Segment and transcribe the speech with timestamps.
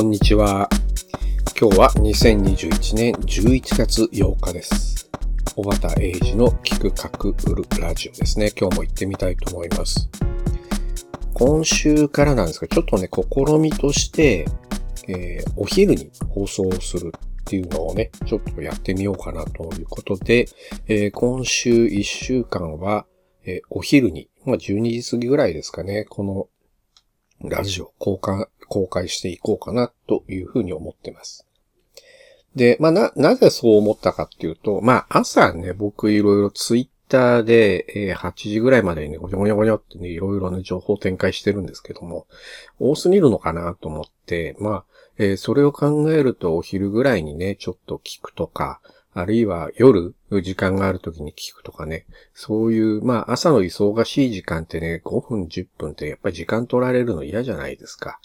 [0.00, 0.66] こんにちは。
[1.60, 5.10] 今日は2021年11月8日です。
[5.54, 8.50] 小畑英二の聞く書く売るラジオですね。
[8.58, 10.08] 今日も行ってみたいと思います。
[11.34, 14.46] 今週からなんですが、ちょっとね、試みとして、
[15.06, 17.12] えーお昼に放送する
[17.42, 20.48] っていうのをね、ちょっとやってみようかなということで、
[20.86, 23.04] えー今週1週間は、
[23.44, 26.48] えーお昼に、まあ12時過ぎぐらいですかね、この
[27.42, 31.46] ラジオ公開、公開していこうかなというふうに思ってます。
[32.54, 42.26] で、まあ、な、なぜそう思ったかっていうと、まあ、朝ね、僕いろいろツイッターで、えー8時ぐらいまでにね、ごにょごにょごにょってね、いろいろな情報展開してるんですけども、
[42.78, 44.84] 多すぎるのかなと思って、まあ、
[45.18, 48.80] えーそれを考えるとお昼ぐらいにね、ちょっと聞くとか、
[49.12, 58.20] あるいは夜、時間がある時に聞くとかね、そういう、まあ朝の忙しい時間ってね、5分10分ってやっぱり時間取られるの嫌じゃないですか。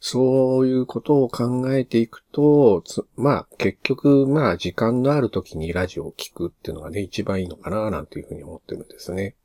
[0.00, 2.82] そういうことを考えていくと、
[3.16, 9.36] まあ結局、まあ時間のある時にラジオを聞くっていうのがね、一番いいのかななんていうふうに思ってるんですね。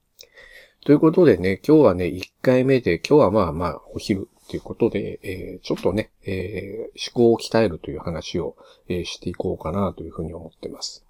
[0.85, 8.55] ということでね、今日はね、1回目で、今日はまあまあお昼っていうことで、えーちょっとね、えー思考を鍛えるという話を、
[8.87, 11.05] えーしていこうかなというふうに思ってます。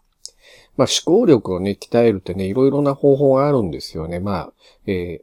[0.75, 4.19] まあ思考力をね、鍛えるってね、いろいろな方法があるんですよね。
[4.19, 4.53] まあ、
[4.87, 5.21] え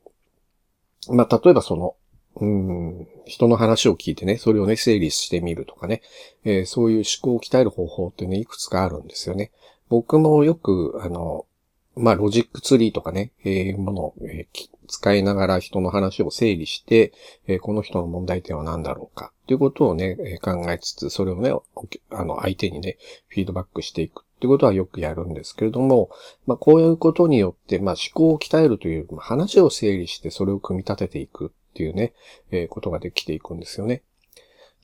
[1.09, 1.95] ーまあ例えばその、
[2.37, 6.01] うん、人の話を聞いてね、それをね、整理してみるとかね、
[6.45, 9.51] えーそういう思考を鍛える方法ってね、いくつかあるんですよね。
[9.91, 11.45] 僕もよく、あの、
[11.95, 17.13] まあ、ロジックツリーとかね、えーものを、えー使いながら人の話を整理して、
[17.47, 21.51] えこの人の問題点は何だろうか、ということをね、え考えつつ、それをね、
[22.11, 22.97] あの、相手にね、
[23.29, 26.11] フィードバックしていくってことはよくやるんですけれども、
[26.47, 32.13] まあ、こういうことによって、まあ、思考を鍛えるという、まあ話を整理してそれを組み立てていくっていうね、
[32.51, 34.03] えーことができていくんですよね。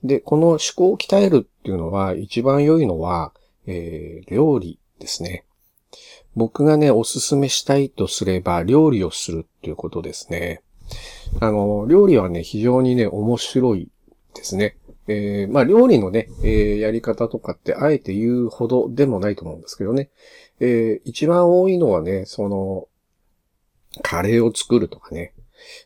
[0.02, 3.32] で、この思考を鍛えるっていうのは、一番良いのは、
[3.66, 5.44] えー料理ですね。
[6.34, 10.62] 僕がね、おすすめしたいとすれば、料理をするっていうことですね。
[11.40, 13.88] あの、料理はね、非常にね、面白い
[14.34, 14.76] ですね。
[15.08, 20.10] えーまあ、料理のね、えーやり方とかって、あえて言うほどでもないと思うんですけどね。
[20.60, 22.88] えー一番多いのはね、その、
[24.02, 25.34] カレーを作るとかね。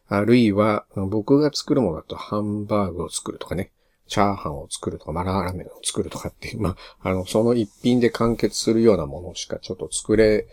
[0.09, 3.71] あるいは、僕が作るものだとハンバーグを作るとかね。
[4.07, 10.47] チャーハンを作るとか、マラーラーメンを作るとかっていう、 まあ、あの、その一品で完結するようなものしかちょっと作れ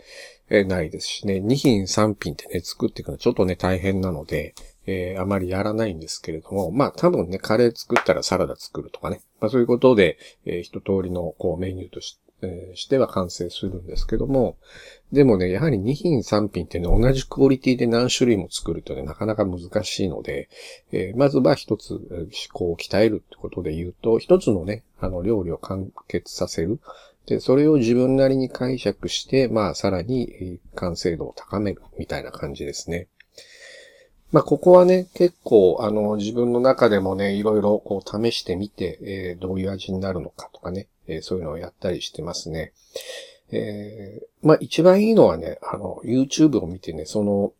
[0.48, 4.54] ないですしね、2品3品ってね、作っていくのはちょっとね、大変なので、
[4.86, 12.18] えーあまりやらないんですけれども、まあ、多分ね、カレー作ったらサラダ作るとかね、まあ、そういうことで、えー一通りの、こう、メニューとし,、
[12.74, 14.56] しては完成するんですけども、
[15.12, 20.48] でもね、やはり二品三品ってね、同じクオリティで何種類も作るとね、なかなか難しいので、
[20.92, 22.00] えーまずは一つ思
[22.52, 26.80] 考を鍛えるってことで言うと、一つのね、あの料理を完結させる。
[27.26, 33.08] で、それを自分なりに解釈して、まあ、さらに完成度を高めるみたいな感じですね。
[34.30, 42.72] まあ、ここはね、結構、あの、自分の中でもね、いろいろこう試してみて、えーどういう味になるのかとかね、えーそういうのをやったりしてますね。
[43.50, 47.52] えーまあ、一番いいのはね、あの、YouTube を見てね、その、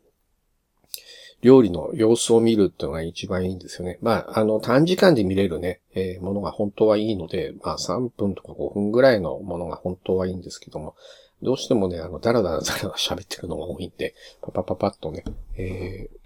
[1.42, 3.98] 料理の様子を見るっていうのが一番いいんですよね。
[4.00, 10.94] まあ、あの、短時間で見れるね、えーものが本当はいいので、まあ、3分とか5分ぐらいのものが本当はいいんですけども、
[11.42, 15.24] どうしてもね、あの、だらだらだらだら喋ってるのが多いんで、パパパパッとね、
[15.56, 16.24] えー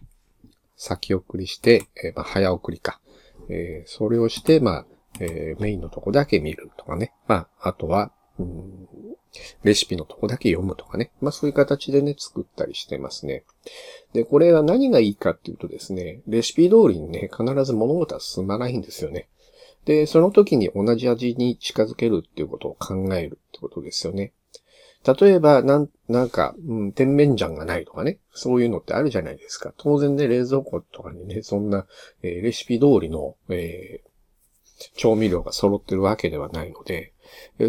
[0.80, 3.00] 先送りして、えーまあ、早送りか。
[3.48, 4.86] えーそれをして、まあ、
[5.20, 7.12] えーメインのとこだけ見るとかね。
[7.26, 8.88] まあ、あとは、うん
[9.62, 11.10] レシピのとこだけ読むとかね。
[11.20, 13.44] まあそういう形でね、作ったりしてますね。
[14.12, 19.28] で、これは何がいいかっていうとですね、レシピ通りにね、必ず物事は進まないんですよね。
[19.84, 24.32] で、その時に同じ味に近づけるっていうことを考えるってことですよね。
[25.20, 28.18] 例えば、なん、なんか、うん、甜麺醤がないとかね。
[28.32, 29.72] そういうのってあるじゃないですか。
[29.78, 31.86] 当然ね、冷蔵庫とかにね、そんな、
[32.22, 34.00] えーレシピ通りの、え
[34.96, 37.12] 調味料が揃ってるわけではないので、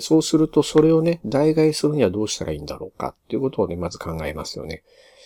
[0.01, 4.83] そうするとそれをね、代替するにはどうしたらいいんだろうかっていうことをね、まず考えますよね。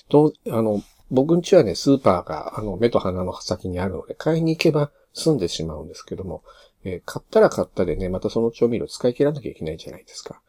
[0.10, 0.82] と、あの、
[1.12, 6.44] 僕んちはね、スーパーが、あの、目と鼻の先にあるので、買いに行けば済んでしまうんですけども、
[6.84, 10.42] えー買ったら買ったでね、またその調味料使い切らなきゃいけないじゃないですか。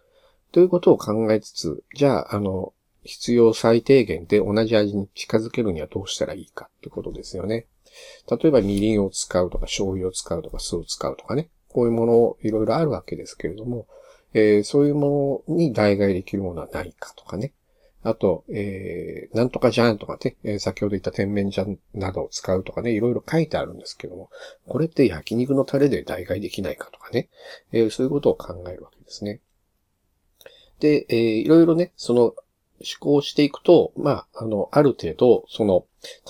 [0.52, 2.72] ということを考えつつ、じゃあ、あの、
[3.04, 7.66] 必要最低限で同じ味に近づけるにはどうしたらいいかってことですよね。
[8.30, 11.48] 例えばみりんを使うとか醤油を使うとか酢を使うとかね。
[11.68, 13.86] こういうものいろいろあるわけですけれども、
[14.32, 17.52] えーそういうものに代替できるものはないかとかね。
[18.04, 24.28] あと、えー、なんとかジャンとかね、えー、先ほど言った甜麺醤などを使うとかね、いろいろ書いてあるんですけども、
[24.68, 27.30] これって焼肉のタレで代替できないかとかね、
[27.72, 29.40] えー、そういうことを考えるわけですね。
[30.80, 32.34] で、えー、いろいろね、その、
[32.80, 35.86] 思考していくと、まあ、あの、ある程度、その、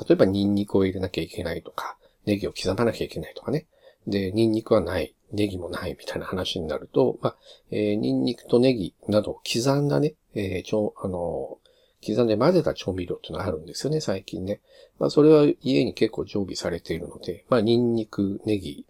[0.08, 1.96] 例えばニンニクを入れなきゃいけないとか、
[2.26, 3.66] ネギを刻まなきゃいけないとかね。
[4.06, 7.36] で、ニンニクはない、ネギもないみたいな話になると、まあ、
[7.70, 11.58] えー、ニンニクとネギなど刻んだね、えー、ちょ、あの、
[12.06, 14.60] 刻んで混ぜた調味料っていうのがあるんですよね、最近ね。
[14.98, 18.84] まあ、それは家に結構常備されているので、まあ、ニンニク、ネギ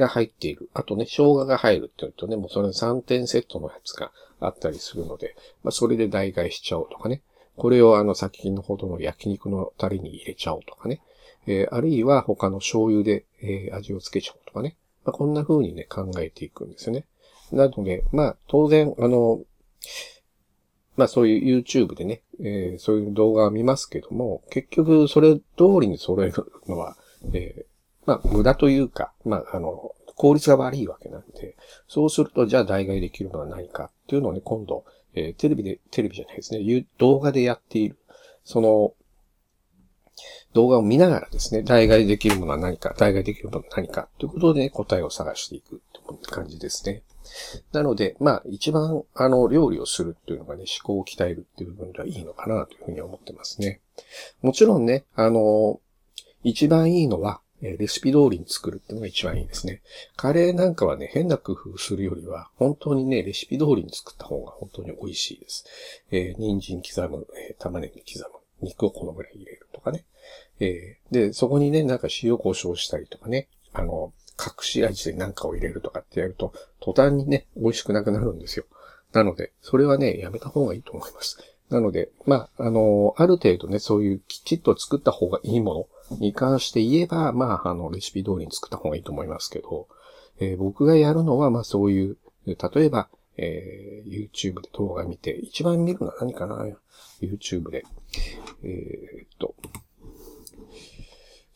[0.00, 0.68] が入っている。
[0.74, 4.10] あとね、生姜が入るって言うとね、もうそれ3点セットのやつが
[4.40, 7.22] あったりするので、まあ、それで代替しちゃおうとかね。
[7.56, 11.00] これをあの、先のほどの焼肉のタレに入れちゃおうとかね。
[11.46, 14.76] えー、あるいは他の醤油で、えー、味をつけちゃおうとかね。
[15.04, 17.06] まあ、こんな風にね、考えていくんですよね。
[17.52, 19.42] なので、まあ、当然、あの、
[20.96, 25.42] まあそういう YouTube でね、えー、そういう動画を見ますけども、結局それ通
[25.80, 26.96] りに揃えるのは、
[27.32, 27.69] えー、
[28.10, 34.84] まあ無駄というか、まああの、効率が悪いわけなんで、そうするとじゃあ代替できるのは何かっていうのをね、今度、
[35.14, 37.96] えー、テレビで、テレビじゃないですね、動画でやっている、
[38.44, 38.94] その、
[40.52, 47.02] 動画を見ながらですね、代替できるものは何か、代替できるものは何かということで、ね、答えを探していくって感じですね。
[47.72, 53.80] なので、まあ、一番、あの、料理をするっていうのがね、思考を鍛えるっていう部分ではいいのかなというふうに思ってますね。
[54.42, 55.80] もちろんね、あの、
[56.42, 59.82] 一番いいのは、レシピ通りに作るっていうのが一番いいですね。
[60.16, 65.64] カレーなんかはね、変な工夫するよりは、本当にね、レシピ通りに作った方が本当に美味しいです。
[66.10, 70.04] えー、人参刻む、えー、玉ねぎ刻む、肉をこのぐらい入れるとかね。
[70.60, 78.64] えー、で、そこにね、なんか塩胡椒したりとかね、あの、隠し味で何かを入れるとかってやると、途端にね、美味しくなくなるんですよ。
[79.12, 81.38] なので、それはね、やめた方がいいと思います。
[81.68, 89.88] なので、まあ、あの、ある程度ね、そういうきちっと作った方がいいものに関して言えば、まあ、あの、レシピ通りに作った方がいいと思いますけど、
[90.40, 92.16] えー、僕がやるのは、まあ、そういう、
[92.46, 96.66] 例えば、えー、YouTube で動画見て、一番見るのは何かな
[97.20, 97.84] ?YouTube で。
[98.62, 99.54] えー、っと、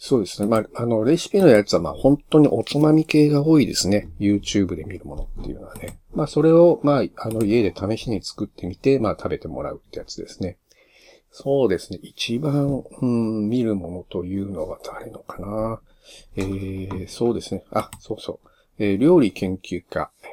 [0.06, 0.48] そうですね。
[0.48, 4.10] まあ、あの、レシピのやつは、まあ、本当におつまみ系が多いですね。
[4.20, 5.98] YouTube で見るものっていうのはね。
[6.12, 10.58] まあ、それを、まあ、あの、家で試しに作ってみて、まあ、食べてもらうってやつですね。
[11.36, 11.98] そうですね。
[12.00, 15.80] 一番、うん、見るものというのは誰のかな。
[16.36, 17.64] えー、そうですね。
[17.72, 18.48] あ、そうそう。
[18.78, 20.28] えー、料理研究家、えー、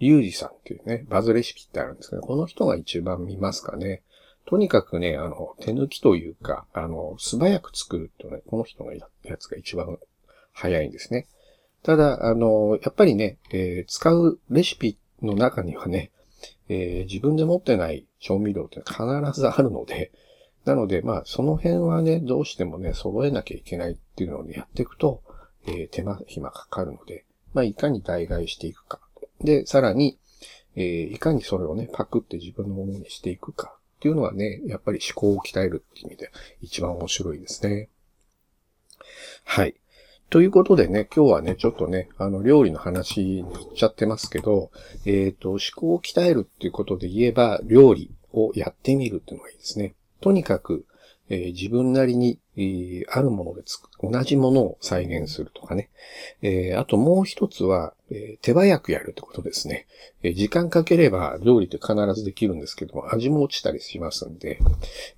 [0.00, 4.02] リュウジさんっていうね、バズレシピってあるんですけど、この人が一番見ますかね。
[4.46, 9.96] とにかくね、あの、手抜きというか、あの、素早く作るってね、この人がややつが一番
[10.52, 11.28] 早いんですね。
[11.84, 16.10] ただ、あの、やっぱりね、えー、使うレシピの中にはね、
[16.68, 19.02] えー、自分で持ってない調味料って必
[19.38, 20.12] ずあるので、
[20.64, 25.22] なので、まあ、その辺はね、どうしてもね、揃えなきゃいけないっていうのをね、やっていくと、
[25.66, 27.24] えー、手間暇かかるので、
[27.54, 29.00] まあ、いかに代替していくか。
[29.40, 30.18] で、さらに、
[30.74, 36.30] えー、いかにそれをね、パクって自分のものにしていくかっていうのはね、やっぱり思考を鍛えるっていう意味で
[36.60, 37.88] 一番面白いですね。
[39.44, 39.76] はい。
[40.28, 44.70] ということでね、今日はね、ちょっとね、あの、料理の話に行っちゃってますけど、
[45.04, 49.94] えっ、ー、と、思考を鍛えるっていうことで言えば、料理をやってみるっていうのがいいですね。
[50.20, 50.84] とにかく、
[51.28, 55.90] えー、自分なりに、えー、あるものでつく、同じものを再現するとかね。
[56.42, 59.86] え、あともう一つは、え手早くやるってことですね。
[60.22, 64.60] え時間かければ料理って必ずできるんですけども、味も落ちたりしますんで、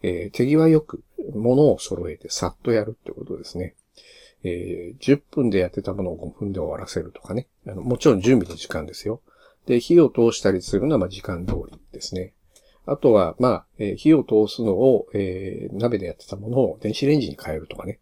[0.03, 1.03] え手際よく
[1.35, 3.75] 物を揃えてさっとやるってことですね。
[4.45, 7.49] え10分でやってたものを5分で終わらせるとかね。
[7.67, 9.21] あのもちろん準備の時間ですよ。
[9.67, 12.33] で、火を通したりするのはま時間通りですね。
[12.87, 17.99] あとは、まあ、えー、火を通すのを、えー、鍋でやってたものを電子レンジに変えるとかね。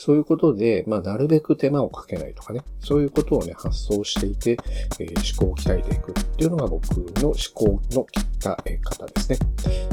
[0.00, 2.62] そういうことで、まあ、なるべく手間をかけないとかね。
[2.78, 4.56] そういうことをね、発想していて、
[5.00, 6.84] えー、思考を鍛えていくっていうのが僕
[7.20, 9.38] の思考の切った方ですね。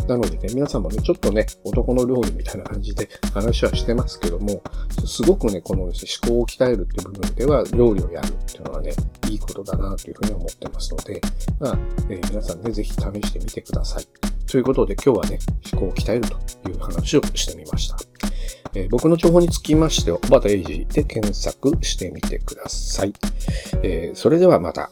[0.08, 4.62] なのでね、皆さんもね、ちょっとね、男の料理みたいな感じで話はしてますけども、
[5.08, 5.94] すごくね、この、ね、
[6.24, 8.94] 思考を鍛えるっていう部分では、料理をやるっていうのはね、
[9.28, 11.20] いいことだなというふうに思ってますので、
[11.60, 14.06] まあ、えー、皆さんね、ぜひ試してみてください。
[14.46, 15.40] ということで今日はね、
[15.74, 16.30] 思考を鍛える
[16.62, 18.15] という話をしてみました。
[18.74, 23.14] えー、僕の情報につきましては、小畑英二で検索してみてください。
[23.84, 24.90] えー、それではまた。